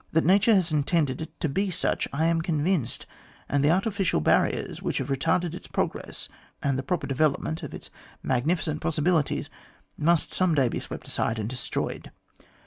[0.13, 3.05] That nature has intended it to be such I am convinced,
[3.47, 6.27] and the artificial barriers which have retarded its progress
[6.63, 7.91] and the proper development of its
[8.23, 9.51] magni ficent possibilities,
[9.99, 12.09] must some day be swept aside and destroyed.